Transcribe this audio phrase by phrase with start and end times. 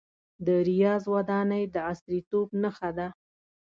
[0.45, 3.07] د ریاض ودانۍ د عصریتوب نښه ده.